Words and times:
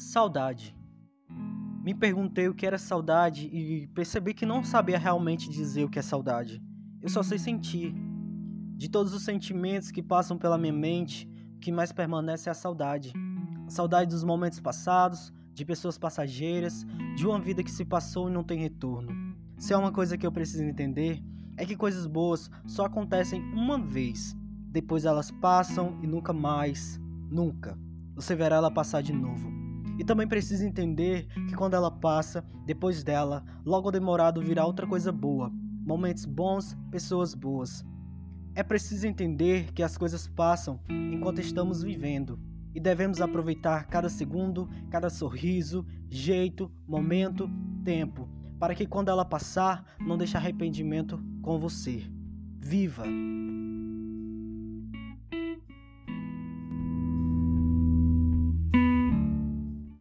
Saudade. 0.00 0.74
Me 1.84 1.94
perguntei 1.94 2.48
o 2.48 2.54
que 2.54 2.64
era 2.64 2.78
saudade 2.78 3.50
e 3.52 3.86
percebi 3.88 4.32
que 4.32 4.46
não 4.46 4.64
sabia 4.64 4.98
realmente 4.98 5.50
dizer 5.50 5.84
o 5.84 5.90
que 5.90 5.98
é 5.98 6.02
saudade. 6.02 6.58
Eu 7.02 7.10
só 7.10 7.22
sei 7.22 7.38
sentir. 7.38 7.94
De 8.78 8.88
todos 8.88 9.12
os 9.12 9.22
sentimentos 9.22 9.90
que 9.90 10.02
passam 10.02 10.38
pela 10.38 10.56
minha 10.56 10.72
mente, 10.72 11.28
o 11.54 11.58
que 11.58 11.70
mais 11.70 11.92
permanece 11.92 12.48
é 12.48 12.52
a 12.52 12.54
saudade. 12.54 13.12
A 13.66 13.70
saudade 13.70 14.08
dos 14.08 14.24
momentos 14.24 14.58
passados, 14.58 15.30
de 15.52 15.66
pessoas 15.66 15.98
passageiras, 15.98 16.86
de 17.14 17.26
uma 17.26 17.38
vida 17.38 17.62
que 17.62 17.70
se 17.70 17.84
passou 17.84 18.30
e 18.30 18.32
não 18.32 18.42
tem 18.42 18.58
retorno. 18.58 19.12
Se 19.58 19.74
é 19.74 19.76
uma 19.76 19.92
coisa 19.92 20.16
que 20.16 20.26
eu 20.26 20.32
preciso 20.32 20.64
entender, 20.64 21.22
é 21.58 21.66
que 21.66 21.76
coisas 21.76 22.06
boas 22.06 22.50
só 22.66 22.86
acontecem 22.86 23.42
uma 23.52 23.78
vez. 23.78 24.34
Depois 24.72 25.04
elas 25.04 25.30
passam 25.30 25.98
e 26.02 26.06
nunca 26.06 26.32
mais, 26.32 26.98
nunca, 27.30 27.78
você 28.14 28.34
verá 28.34 28.56
ela 28.56 28.70
passar 28.70 29.02
de 29.02 29.12
novo. 29.12 29.59
E 30.00 30.04
também 30.04 30.26
precisa 30.26 30.66
entender 30.66 31.26
que 31.46 31.54
quando 31.54 31.74
ela 31.74 31.90
passa, 31.90 32.42
depois 32.64 33.04
dela, 33.04 33.44
logo 33.66 33.90
demorado 33.90 34.40
virá 34.40 34.64
outra 34.64 34.86
coisa 34.86 35.12
boa. 35.12 35.52
Momentos 35.84 36.24
bons, 36.24 36.74
pessoas 36.90 37.34
boas. 37.34 37.84
É 38.54 38.62
preciso 38.62 39.06
entender 39.06 39.74
que 39.74 39.82
as 39.82 39.98
coisas 39.98 40.26
passam 40.26 40.80
enquanto 40.88 41.42
estamos 41.42 41.82
vivendo 41.82 42.40
e 42.74 42.80
devemos 42.80 43.20
aproveitar 43.20 43.88
cada 43.88 44.08
segundo, 44.08 44.70
cada 44.88 45.10
sorriso, 45.10 45.84
jeito, 46.08 46.72
momento, 46.88 47.46
tempo, 47.84 48.26
para 48.58 48.74
que 48.74 48.86
quando 48.86 49.10
ela 49.10 49.24
passar, 49.24 49.84
não 50.00 50.16
deixe 50.16 50.34
arrependimento 50.34 51.22
com 51.42 51.58
você. 51.58 52.10
Viva! 52.58 53.04